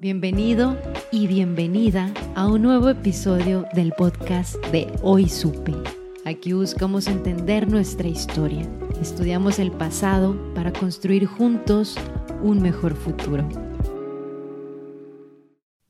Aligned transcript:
Bienvenido 0.00 0.80
y 1.10 1.26
bienvenida 1.26 2.14
a 2.36 2.46
un 2.46 2.62
nuevo 2.62 2.88
episodio 2.88 3.66
del 3.74 3.90
podcast 3.90 4.54
de 4.66 4.86
Hoy 5.02 5.28
Supe. 5.28 5.74
Aquí 6.24 6.52
buscamos 6.52 7.08
entender 7.08 7.68
nuestra 7.68 8.06
historia. 8.06 8.62
Estudiamos 9.02 9.58
el 9.58 9.72
pasado 9.72 10.54
para 10.54 10.72
construir 10.72 11.26
juntos 11.26 11.96
un 12.44 12.62
mejor 12.62 12.94
futuro. 12.94 13.48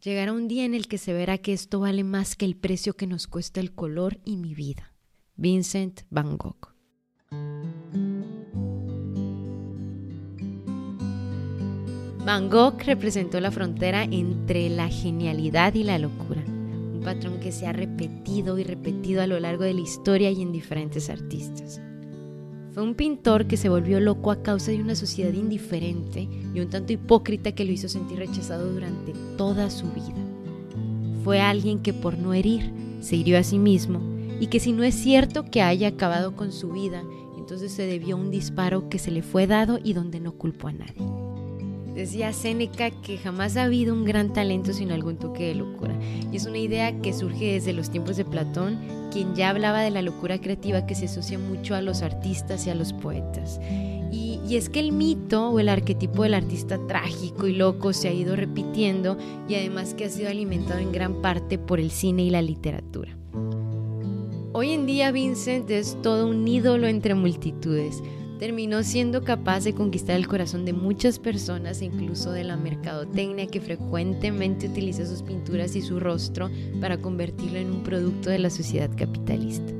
Llegará 0.02 0.32
un 0.32 0.48
día 0.48 0.64
en 0.64 0.72
el 0.72 0.88
que 0.88 0.96
se 0.96 1.12
verá 1.12 1.36
que 1.36 1.52
esto 1.52 1.80
vale 1.80 2.02
más 2.02 2.34
que 2.34 2.46
el 2.46 2.56
precio 2.56 2.94
que 2.94 3.06
nos 3.06 3.26
cuesta 3.26 3.60
el 3.60 3.74
color 3.74 4.20
y 4.24 4.38
mi 4.38 4.54
vida. 4.54 4.94
Vincent 5.36 6.00
Van 6.08 6.38
Gogh. 6.38 6.67
Van 12.28 12.50
Gogh 12.50 12.82
representó 12.84 13.40
la 13.40 13.50
frontera 13.50 14.04
entre 14.04 14.68
la 14.68 14.90
genialidad 14.90 15.72
y 15.72 15.82
la 15.82 15.98
locura, 15.98 16.44
un 16.46 17.00
patrón 17.02 17.40
que 17.40 17.52
se 17.52 17.66
ha 17.66 17.72
repetido 17.72 18.58
y 18.58 18.64
repetido 18.64 19.22
a 19.22 19.26
lo 19.26 19.40
largo 19.40 19.64
de 19.64 19.72
la 19.72 19.80
historia 19.80 20.30
y 20.30 20.42
en 20.42 20.52
diferentes 20.52 21.08
artistas. 21.08 21.80
Fue 22.74 22.82
un 22.82 22.94
pintor 22.96 23.46
que 23.46 23.56
se 23.56 23.70
volvió 23.70 23.98
loco 23.98 24.30
a 24.30 24.42
causa 24.42 24.72
de 24.72 24.82
una 24.82 24.94
sociedad 24.94 25.32
indiferente 25.32 26.28
y 26.52 26.60
un 26.60 26.68
tanto 26.68 26.92
hipócrita 26.92 27.52
que 27.52 27.64
lo 27.64 27.72
hizo 27.72 27.88
sentir 27.88 28.18
rechazado 28.18 28.70
durante 28.74 29.14
toda 29.38 29.70
su 29.70 29.86
vida. 29.86 30.12
Fue 31.24 31.40
alguien 31.40 31.78
que 31.78 31.94
por 31.94 32.18
no 32.18 32.34
herir 32.34 32.70
se 33.00 33.16
hirió 33.16 33.38
a 33.38 33.42
sí 33.42 33.58
mismo 33.58 34.02
y 34.38 34.48
que 34.48 34.60
si 34.60 34.72
no 34.72 34.84
es 34.84 34.94
cierto 34.94 35.46
que 35.46 35.62
haya 35.62 35.88
acabado 35.88 36.36
con 36.36 36.52
su 36.52 36.72
vida, 36.72 37.02
entonces 37.38 37.72
se 37.72 37.86
debió 37.86 38.16
a 38.16 38.18
un 38.18 38.30
disparo 38.30 38.90
que 38.90 38.98
se 38.98 39.12
le 39.12 39.22
fue 39.22 39.46
dado 39.46 39.78
y 39.82 39.94
donde 39.94 40.20
no 40.20 40.32
culpó 40.32 40.68
a 40.68 40.72
nadie. 40.74 41.27
Decía 41.98 42.32
Séneca 42.32 42.92
que 42.92 43.18
jamás 43.18 43.56
ha 43.56 43.64
habido 43.64 43.92
un 43.92 44.04
gran 44.04 44.32
talento 44.32 44.72
sin 44.72 44.92
algún 44.92 45.16
toque 45.16 45.48
de 45.48 45.56
locura. 45.56 45.98
Y 46.30 46.36
es 46.36 46.46
una 46.46 46.58
idea 46.58 46.96
que 47.00 47.12
surge 47.12 47.54
desde 47.54 47.72
los 47.72 47.90
tiempos 47.90 48.16
de 48.16 48.24
Platón, 48.24 48.78
quien 49.10 49.34
ya 49.34 49.50
hablaba 49.50 49.80
de 49.80 49.90
la 49.90 50.00
locura 50.00 50.40
creativa 50.40 50.86
que 50.86 50.94
se 50.94 51.06
asocia 51.06 51.40
mucho 51.40 51.74
a 51.74 51.82
los 51.82 52.02
artistas 52.02 52.68
y 52.68 52.70
a 52.70 52.76
los 52.76 52.92
poetas. 52.92 53.60
Y, 54.12 54.38
y 54.48 54.54
es 54.54 54.68
que 54.68 54.78
el 54.78 54.92
mito 54.92 55.50
o 55.50 55.58
el 55.58 55.68
arquetipo 55.68 56.22
del 56.22 56.34
artista 56.34 56.78
trágico 56.86 57.48
y 57.48 57.56
loco 57.56 57.92
se 57.92 58.06
ha 58.06 58.12
ido 58.12 58.36
repitiendo 58.36 59.18
y 59.48 59.56
además 59.56 59.94
que 59.94 60.04
ha 60.04 60.08
sido 60.08 60.28
alimentado 60.28 60.78
en 60.78 60.92
gran 60.92 61.20
parte 61.20 61.58
por 61.58 61.80
el 61.80 61.90
cine 61.90 62.22
y 62.22 62.30
la 62.30 62.42
literatura. 62.42 63.18
Hoy 64.52 64.70
en 64.70 64.86
día 64.86 65.10
Vincent 65.10 65.68
es 65.68 66.00
todo 66.00 66.28
un 66.28 66.46
ídolo 66.46 66.86
entre 66.86 67.16
multitudes 67.16 68.00
terminó 68.38 68.82
siendo 68.82 69.24
capaz 69.24 69.64
de 69.64 69.74
conquistar 69.74 70.16
el 70.16 70.28
corazón 70.28 70.64
de 70.64 70.72
muchas 70.72 71.18
personas 71.18 71.82
incluso 71.82 72.32
de 72.32 72.44
la 72.44 72.56
mercadotecnia 72.56 73.46
que 73.46 73.60
frecuentemente 73.60 74.68
utiliza 74.68 75.06
sus 75.06 75.22
pinturas 75.22 75.74
y 75.76 75.82
su 75.82 75.98
rostro 75.98 76.50
para 76.80 76.98
convertirlo 76.98 77.58
en 77.58 77.70
un 77.70 77.82
producto 77.82 78.30
de 78.30 78.38
la 78.38 78.50
sociedad 78.50 78.90
capitalista. 78.96 79.72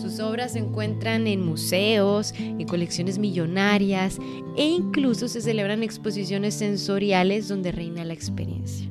Sus 0.00 0.18
obras 0.18 0.52
se 0.52 0.58
encuentran 0.58 1.28
en 1.28 1.44
museos, 1.44 2.34
en 2.36 2.66
colecciones 2.66 3.18
millonarias 3.18 4.18
e 4.56 4.66
incluso 4.66 5.28
se 5.28 5.40
celebran 5.40 5.82
exposiciones 5.84 6.54
sensoriales 6.54 7.48
donde 7.48 7.70
reina 7.70 8.04
la 8.04 8.12
experiencia. 8.12 8.88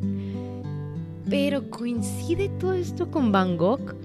Pero 1.30 1.70
¿coincide 1.70 2.50
todo 2.60 2.74
esto 2.74 3.12
con 3.12 3.32
Van 3.32 3.58
Gogh? 3.58 4.03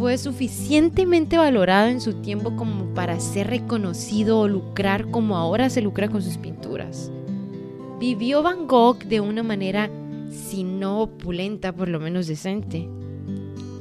Fue 0.00 0.16
suficientemente 0.16 1.36
valorado 1.36 1.88
en 1.88 2.00
su 2.00 2.14
tiempo 2.14 2.56
como 2.56 2.86
para 2.94 3.20
ser 3.20 3.48
reconocido 3.48 4.38
o 4.38 4.48
lucrar 4.48 5.10
como 5.10 5.36
ahora 5.36 5.68
se 5.68 5.82
lucra 5.82 6.08
con 6.08 6.22
sus 6.22 6.38
pinturas. 6.38 7.12
Vivió 7.98 8.42
Van 8.42 8.66
Gogh 8.66 9.04
de 9.04 9.20
una 9.20 9.42
manera, 9.42 9.90
si 10.30 10.64
no 10.64 11.02
opulenta, 11.02 11.74
por 11.74 11.90
lo 11.90 12.00
menos 12.00 12.26
decente. 12.26 12.88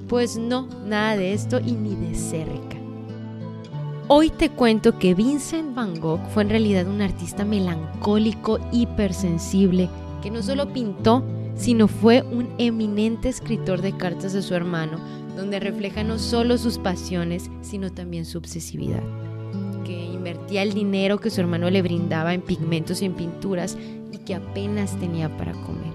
Pues 0.10 0.38
no, 0.38 0.68
nada 0.86 1.16
de 1.16 1.32
esto 1.32 1.62
y 1.62 1.72
ni 1.72 1.96
de 1.96 2.14
cerca. 2.16 2.76
Hoy 4.10 4.30
te 4.30 4.50
cuento 4.50 5.00
que 5.00 5.14
Vincent 5.14 5.74
Van 5.74 6.02
Gogh 6.02 6.20
fue 6.34 6.44
en 6.44 6.50
realidad 6.50 6.86
un 6.90 7.02
artista 7.02 7.46
melancólico, 7.46 8.60
hipersensible, 8.74 9.88
que 10.22 10.32
no 10.32 10.44
solo 10.44 10.74
pintó, 10.74 11.24
sino 11.56 11.88
fue 11.88 12.22
un 12.22 12.50
eminente 12.58 13.30
escritor 13.30 13.82
de 13.82 13.96
cartas 13.96 14.36
a 14.36 14.42
su 14.42 14.56
hermano, 14.56 15.00
donde 15.36 15.60
refleja 15.60 16.04
no 16.04 16.20
solo 16.20 16.58
sus 16.58 16.78
pasiones, 16.78 17.50
sino 17.62 17.92
también 17.92 18.26
su 18.26 18.38
obsesividad, 18.38 19.04
que 19.86 20.06
invertía 20.06 20.64
el 20.64 20.74
dinero 20.74 21.20
que 21.20 21.30
su 21.30 21.42
hermano 21.42 21.70
le 21.70 21.82
brindaba 21.82 22.34
en 22.34 22.42
pigmentos 22.42 23.02
y 23.02 23.06
en 23.06 23.14
pinturas 23.14 23.78
y 24.12 24.18
que 24.20 24.36
apenas 24.36 24.98
tenía 25.00 25.36
para 25.38 25.54
comer. 25.54 25.94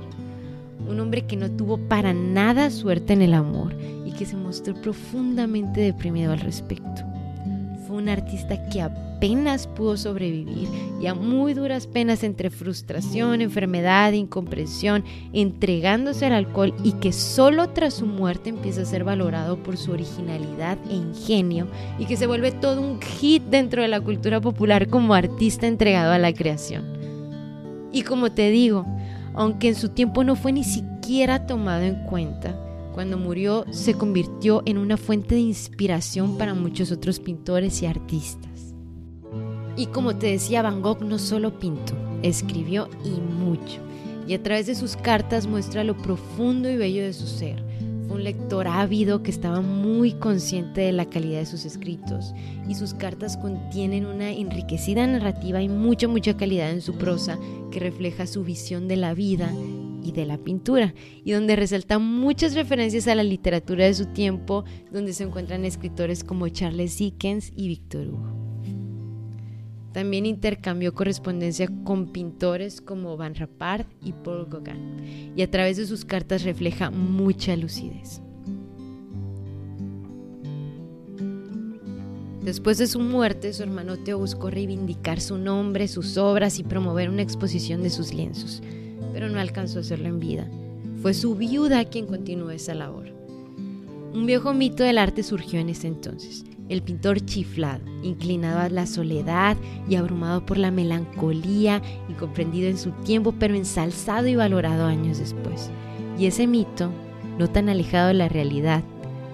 Un 0.88 1.00
hombre 1.00 1.26
que 1.26 1.37
no 1.37 1.50
tuvo 1.50 1.78
para 1.78 2.12
nada 2.12 2.71
suerte 2.71 3.12
en 3.12 3.22
el 3.22 3.34
amor 3.34 3.75
y 4.04 4.12
que 4.12 4.26
se 4.26 4.36
mostró 4.36 4.75
profundamente 4.75 5.81
deprimido 5.81 6.32
al 6.32 6.41
respecto. 6.41 7.13
Fue 7.87 7.97
un 7.97 8.09
artista 8.09 8.67
que 8.71 8.81
apenas 8.81 9.67
pudo 9.67 9.99
sobrevivir 9.99 10.69
y 11.03 11.06
a 11.06 11.15
muy 11.15 11.53
duras 11.53 11.87
penas 11.87 12.25
entre 12.25 12.49
frustración, 12.49 13.43
enfermedad, 13.43 14.12
incomprensión, 14.12 15.05
entregándose 15.34 16.25
al 16.25 16.33
alcohol 16.33 16.72
y 16.83 16.93
que 16.93 17.12
solo 17.12 17.69
tras 17.71 17.95
su 17.95 18.06
muerte 18.06 18.49
empieza 18.49 18.83
a 18.83 18.87
ser 18.87 19.05
valorado 19.05 19.62
por 19.62 19.77
su 19.77 19.93
originalidad 19.93 20.78
e 20.89 20.95
ingenio 20.95 21.67
y 21.99 22.06
que 22.06 22.17
se 22.17 22.27
vuelve 22.27 22.53
todo 22.53 22.81
un 22.81 23.03
hit 23.03 23.43
dentro 23.45 23.83
de 23.83 23.89
la 23.89 24.01
cultura 24.01 24.41
popular 24.41 24.89
como 24.89 25.12
artista 25.12 25.66
entregado 25.66 26.12
a 26.12 26.19
la 26.19 26.33
creación. 26.33 26.84
Y 27.93 28.01
como 28.01 28.33
te 28.33 28.51
digo, 28.51 28.87
aunque 29.34 29.69
en 29.69 29.75
su 29.75 29.91
tiempo 29.91 30.25
no 30.25 30.37
fue 30.37 30.53
ni 30.53 30.65
siquiera 30.65 31.47
tomado 31.47 31.83
en 31.83 32.06
cuenta, 32.06 32.59
cuando 32.94 33.19
murió 33.19 33.65
se 33.71 33.94
convirtió 33.94 34.62
en 34.66 34.78
una 34.78 34.97
fuente 34.97 35.34
de 35.34 35.41
inspiración 35.41 36.38
para 36.38 36.55
muchos 36.55 36.93
otros 36.93 37.19
pintores 37.19 37.82
y 37.82 37.87
artistas. 37.87 38.75
Y 39.77 39.87
como 39.87 40.16
te 40.16 40.28
decía, 40.28 40.62
Van 40.62 40.81
Gogh 40.81 41.03
no 41.03 41.19
solo 41.19 41.59
pintó, 41.59 41.94
escribió 42.22 42.88
y 43.04 43.21
mucho. 43.21 43.81
Y 44.28 44.34
a 44.34 44.43
través 44.43 44.66
de 44.66 44.77
sus 44.77 44.97
cartas 44.97 45.49
muestra 45.49 45.83
lo 45.83 45.97
profundo 45.97 46.71
y 46.71 46.77
bello 46.77 47.03
de 47.03 47.12
su 47.12 47.27
ser. 47.27 47.65
Fue 48.06 48.16
un 48.16 48.25
lector 48.25 48.69
ávido 48.69 49.25
que 49.25 49.33
estaba 49.33 49.60
muy 49.60 50.12
consciente 50.12 50.83
de 50.83 50.93
la 50.93 51.06
calidad 51.06 51.41
de 51.41 51.47
sus 51.47 51.65
escritos 51.65 52.33
y 52.69 52.77
sus 52.77 52.94
cartas 52.94 53.37
contienen 53.37 54.06
una 54.06 54.31
enriquecida 54.31 55.04
narrativa 55.06 55.60
y 55.60 55.69
mucha, 55.69 56.06
mucha 56.06 56.37
calidad 56.37 56.71
en 56.71 56.81
su 56.81 56.94
prosa 56.94 57.38
que 57.72 57.81
refleja 57.81 58.28
su 58.28 58.44
visión 58.44 58.87
de 58.87 58.97
la 58.97 59.15
vida 59.15 59.50
y 60.04 60.12
de 60.12 60.26
la 60.26 60.38
pintura, 60.38 60.94
y 61.25 61.32
donde 61.32 61.56
resaltan 61.56 62.03
muchas 62.03 62.54
referencias 62.54 63.09
a 63.09 63.15
la 63.15 63.22
literatura 63.22 63.87
de 63.87 63.94
su 63.94 64.06
tiempo, 64.06 64.65
donde 64.92 65.12
se 65.12 65.25
encuentran 65.25 65.65
escritores 65.65 66.22
como 66.22 66.48
Charles 66.48 66.98
Dickens 66.98 67.53
y 67.56 67.69
Victor 67.69 68.09
Hugo. 68.09 68.44
También 69.92 70.26
intercambió 70.26 70.92
correspondencia 70.92 71.69
con 71.84 72.12
pintores 72.12 72.81
como 72.81 73.16
Van 73.16 73.34
Rappard 73.34 73.86
y 74.03 74.12
Paul 74.12 74.47
Gauguin, 74.51 75.33
y 75.36 75.42
a 75.42 75.51
través 75.51 75.77
de 75.77 75.86
sus 75.86 76.04
cartas 76.04 76.42
refleja 76.42 76.91
mucha 76.91 77.56
lucidez. 77.56 78.21
Después 82.45 82.77
de 82.77 82.86
su 82.89 83.01
muerte, 83.01 83.54
su 83.54 83.62
hermano 83.62 83.97
Teo 83.97 84.18
buscó 84.18 84.51
reivindicar 84.51 85.18
su 85.18 85.39
nombre, 85.39 85.89
sus 85.89 86.18
obras 86.18 86.59
y 86.59 86.62
promover 86.62 87.09
una 87.09 87.22
exposición 87.22 87.83
de 87.83 87.89
sus 87.89 88.12
lienzos, 88.12 88.62
pero 89.15 89.31
no 89.31 89.41
alcanzó 89.41 89.78
a 89.78 89.81
hacerlo 89.81 90.09
en 90.09 90.21
vida. 90.21 90.47
Fue 91.01 91.15
su 91.15 91.34
viuda 91.37 91.87
quien 91.87 92.07
continuó 92.07 92.51
esa 92.51 92.75
labor. 92.75 93.07
Un 94.13 94.27
viejo 94.27 94.53
mito 94.53 94.83
del 94.83 94.99
arte 94.99 95.22
surgió 95.22 95.59
en 95.61 95.71
ese 95.71 95.87
entonces 95.87 96.45
el 96.69 96.83
pintor 96.83 97.21
chiflado, 97.21 97.84
inclinado 98.03 98.61
a 98.61 98.69
la 98.69 98.87
soledad 98.87 99.57
y 99.89 99.97
abrumado 99.97 100.47
por 100.47 100.59
la 100.59 100.71
melancolía, 100.71 101.83
incomprendido 102.09 102.69
en 102.69 102.78
su 102.78 102.91
tiempo, 102.91 103.34
pero 103.39 103.55
ensalzado 103.55 104.27
y 104.27 104.37
valorado 104.37 104.87
años 104.87 105.19
después. 105.19 105.71
Y 106.19 106.27
ese 106.27 106.47
mito, 106.47 106.91
no 107.39 107.49
tan 107.49 107.69
alejado 107.69 108.09
de 108.09 108.15
la 108.15 108.28
realidad, 108.28 108.83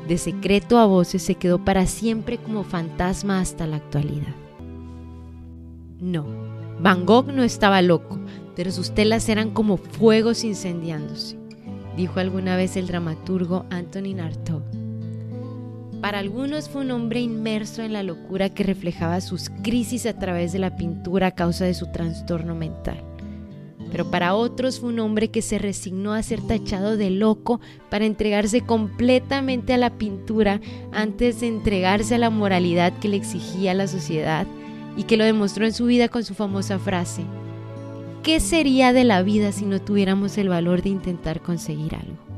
de 0.09 0.19
secreto 0.19 0.79
a 0.79 0.87
voces 0.87 1.23
se 1.23 1.37
quedó 1.37 1.65
para 1.65 1.87
siempre 1.87 2.39
como 2.39 2.65
fantasma 2.65 3.41
hasta 3.41 3.67
la 3.67 3.77
actualidad. 3.77 4.35
No, 6.01 6.27
Van 6.83 7.05
Gogh 7.05 7.27
no 7.27 7.43
estaba 7.43 7.83
loco, 7.83 8.19
pero 8.57 8.73
sus 8.73 8.95
telas 8.95 9.29
eran 9.29 9.51
como 9.51 9.77
fuegos 9.77 10.45
incendiándose, 10.45 11.37
dijo 11.95 12.21
alguna 12.21 12.57
vez 12.57 12.75
el 12.77 12.87
dramaturgo 12.87 13.67
Antonin 13.69 14.19
Artaud. 14.19 14.63
Para 16.01 16.21
algunos 16.21 16.71
fue 16.71 16.81
un 16.81 16.91
hombre 16.93 17.21
inmerso 17.21 17.83
en 17.83 17.93
la 17.93 18.03
locura 18.03 18.49
que 18.49 18.63
reflejaba 18.63 19.21
sus 19.21 19.51
crisis 19.63 20.07
a 20.07 20.19
través 20.19 20.53
de 20.53 20.59
la 20.59 20.77
pintura 20.77 21.27
a 21.27 21.31
causa 21.33 21.67
de 21.67 21.75
su 21.75 21.93
trastorno 21.93 22.55
mental. 22.55 23.05
Pero 23.91 24.11
para 24.11 24.35
otros 24.35 24.81
fue 24.81 24.89
un 24.89 25.01
hombre 25.01 25.29
que 25.29 25.43
se 25.43 25.59
resignó 25.59 26.15
a 26.15 26.23
ser 26.23 26.41
tachado 26.41 26.97
de 26.97 27.11
loco 27.11 27.61
para 27.91 28.07
entregarse 28.07 28.63
completamente 28.63 29.75
a 29.75 29.79
la 29.79 29.99
pintura 29.99 30.63
antes 30.93 31.41
de 31.41 31.49
entregarse 31.49 32.15
a 32.15 32.19
la 32.19 32.31
moralidad 32.31 32.95
que 33.01 33.09
le 33.09 33.19
exigía 33.19 33.75
la 33.75 33.87
sociedad 33.87 34.47
y 34.97 35.05
que 35.05 35.17
lo 35.17 35.25
demostró 35.25 35.67
en 35.67 35.73
su 35.73 35.87
vida 35.87 36.09
con 36.09 36.25
su 36.25 36.35
famosa 36.35 36.79
frase, 36.79 37.23
¿qué 38.23 38.41
sería 38.41 38.93
de 38.93 39.05
la 39.05 39.23
vida 39.23 39.53
si 39.53 39.65
no 39.65 39.81
tuviéramos 39.81 40.39
el 40.39 40.49
valor 40.49 40.83
de 40.83 40.91
intentar 40.91 41.41
conseguir 41.41 41.95
algo? 41.95 42.30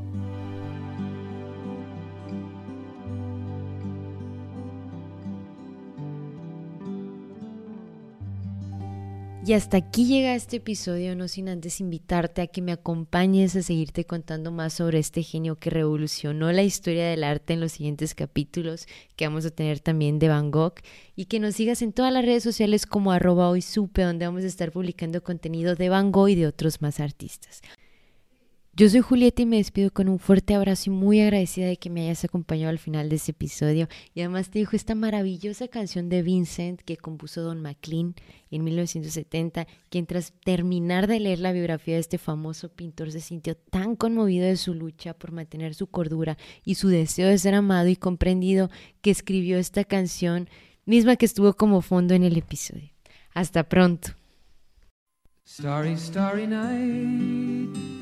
Y 9.45 9.55
hasta 9.55 9.77
aquí 9.77 10.07
llega 10.07 10.37
este 10.37 10.59
episodio, 10.59 11.17
no 11.17 11.27
sin 11.27 11.49
antes 11.49 11.81
invitarte 11.81 12.43
a 12.43 12.47
que 12.47 12.63
me 12.63 12.71
acompañes 12.71 13.57
a 13.57 13.63
seguirte 13.63 14.05
contando 14.05 14.53
más 14.53 14.73
sobre 14.73 15.01
este 15.01 15.25
genio 15.25 15.57
que 15.57 15.69
revolucionó 15.69 16.53
la 16.53 16.63
historia 16.63 17.09
del 17.09 17.25
arte 17.25 17.55
en 17.55 17.61
los 17.61 17.73
siguientes 17.73 18.15
capítulos 18.15 18.87
que 19.17 19.27
vamos 19.27 19.45
a 19.45 19.51
tener 19.51 19.81
también 19.81 20.21
de 20.21 20.29
Van 20.29 20.53
Gogh 20.53 20.75
y 21.17 21.25
que 21.25 21.41
nos 21.41 21.57
sigas 21.57 21.83
en 21.83 21.93
todas 21.93 22.13
las 22.13 22.25
redes 22.25 22.45
sociales 22.45 22.87
como 22.87 23.11
arroba 23.11 23.49
hoy 23.49 23.63
supe 23.63 24.03
donde 24.03 24.27
vamos 24.27 24.45
a 24.45 24.47
estar 24.47 24.71
publicando 24.71 25.25
contenido 25.25 25.75
de 25.75 25.89
Van 25.89 26.13
Gogh 26.13 26.29
y 26.29 26.37
de 26.37 26.47
otros 26.47 26.81
más 26.81 27.01
artistas. 27.01 27.63
Yo 28.75 28.89
soy 28.89 29.03
Julieta 29.03 29.43
y 29.43 29.47
me 29.47 29.59
despido 29.59 29.91
con 29.91 30.09
un 30.09 30.19
fuerte 30.19 30.55
abrazo 30.55 30.89
y 30.89 30.95
muy 30.95 31.21
agradecida 31.21 31.67
de 31.67 31.77
que 31.77 31.91
me 31.91 32.05
hayas 32.05 32.25
acompañado 32.25 32.71
al 32.71 32.79
final 32.79 33.11
de 33.11 33.17
este 33.17 33.33
episodio. 33.33 33.87
Y 34.15 34.21
además 34.21 34.49
te 34.49 34.61
dejo 34.61 34.77
esta 34.77 34.95
maravillosa 34.95 35.69
canción 35.69 36.09
de 36.09 36.23
Vincent 36.23 36.81
que 36.81 36.97
compuso 36.97 37.43
Don 37.43 37.61
McLean 37.61 38.15
en 38.51 38.65
1970, 38.65 39.67
quien 39.91 40.07
tras 40.07 40.33
terminar 40.43 41.07
de 41.07 41.21
leer 41.21 41.41
la 41.41 41.53
biografía 41.53 41.97
de 41.97 42.01
este 42.01 42.17
famoso 42.17 42.71
pintor 42.71 43.13
se 43.13 43.21
sintió 43.21 43.57
tan 43.57 43.95
conmovido 43.95 44.47
de 44.47 44.57
su 44.57 44.73
lucha 44.73 45.13
por 45.13 45.33
mantener 45.33 45.75
su 45.75 45.89
cordura 45.89 46.39
y 46.65 46.77
su 46.77 46.89
deseo 46.89 47.29
de 47.29 47.37
ser 47.37 47.55
amado 47.55 47.89
y 47.89 47.97
comprendido 47.97 48.71
que 49.03 49.11
escribió 49.11 49.59
esta 49.59 49.85
canción, 49.85 50.49
misma 50.87 51.17
que 51.17 51.27
estuvo 51.27 51.53
como 51.53 51.83
fondo 51.83 52.15
en 52.15 52.23
el 52.23 52.39
episodio. 52.39 52.91
Hasta 53.35 53.69
pronto. 53.69 54.13
Starry, 55.45 55.95
starry 55.99 56.47
night. 56.47 58.02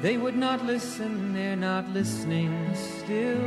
They 0.00 0.16
would 0.16 0.36
not 0.36 0.64
listen, 0.64 1.32
they're 1.32 1.56
not 1.56 1.88
listening 1.92 2.52
still. 2.74 3.38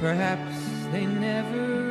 Perhaps 0.00 0.56
they 0.92 1.06
never 1.06 1.90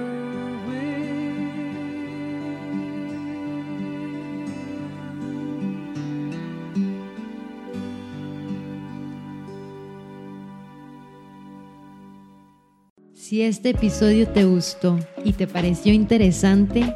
Si 13.29 13.43
este 13.43 13.69
episodio 13.69 14.27
te 14.27 14.43
gustó 14.43 14.97
y 15.23 15.33
te 15.33 15.45
pareció 15.45 15.93
interesante, 15.93 16.95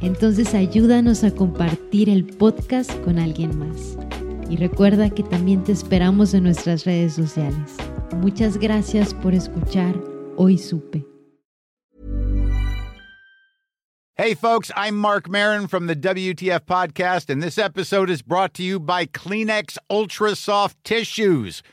entonces 0.00 0.52
ayúdanos 0.54 1.22
a 1.22 1.30
compartir 1.30 2.10
el 2.10 2.24
podcast 2.24 2.90
con 3.04 3.20
alguien 3.20 3.56
más. 3.56 3.96
Y 4.50 4.56
recuerda 4.56 5.10
que 5.10 5.22
también 5.22 5.62
te 5.62 5.70
esperamos 5.70 6.34
en 6.34 6.42
nuestras 6.42 6.84
redes 6.84 7.14
sociales. 7.14 7.76
Muchas 8.16 8.58
gracias 8.58 9.14
por 9.14 9.32
escuchar 9.32 9.94
Hoy 10.36 10.58
Supe. 10.58 11.06
Hey, 14.16 14.34
folks, 14.34 14.72
I'm 14.76 14.98
Mark 14.98 15.30
Marin 15.30 15.68
from 15.68 15.86
the 15.86 15.94
WTF 15.94 16.66
Podcast, 16.66 17.30
and 17.30 17.40
this 17.40 17.56
episode 17.56 18.10
is 18.10 18.20
brought 18.22 18.52
to 18.54 18.62
you 18.62 18.80
by 18.80 19.06
Kleenex 19.06 19.78
Ultra 19.88 20.34
Soft 20.34 20.76
Tissues, 20.82 21.62